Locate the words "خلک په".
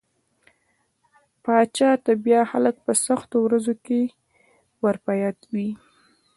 2.51-2.91